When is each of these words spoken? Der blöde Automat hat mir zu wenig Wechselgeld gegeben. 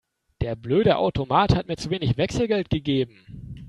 Der 0.41 0.55
blöde 0.55 0.97
Automat 0.97 1.53
hat 1.55 1.67
mir 1.67 1.75
zu 1.77 1.91
wenig 1.91 2.17
Wechselgeld 2.17 2.71
gegeben. 2.71 3.23